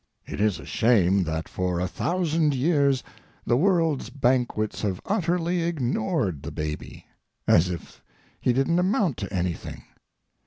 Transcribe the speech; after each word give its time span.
It 0.25 0.41
is 0.41 0.57
a 0.59 0.65
shame 0.65 1.25
that 1.25 1.47
for 1.47 1.79
a 1.79 1.87
thousand 1.87 2.55
years 2.55 3.03
the 3.45 3.55
world's 3.55 4.09
banquets 4.09 4.81
have 4.81 4.99
utterly 5.05 5.61
ignored 5.61 6.41
the 6.41 6.51
baby, 6.51 7.05
as 7.47 7.69
if 7.69 8.01
he 8.39 8.51
didn't 8.51 8.79
amount 8.79 9.17
to 9.17 9.31
anything. 9.31 9.83